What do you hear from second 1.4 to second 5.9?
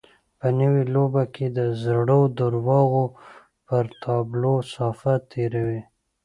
د زړو درواغو پر تابلو صافه تېروي.